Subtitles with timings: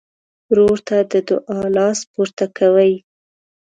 [0.49, 2.93] ورور ته د دعا لاس پورته کوي.